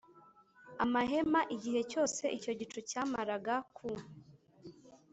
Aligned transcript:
amahema 0.83 1.39
Igihe 1.55 1.81
cyose 1.91 2.23
icyo 2.37 2.51
gicu 2.59 2.79
cyamaraga 2.89 3.55
ku 3.75 3.89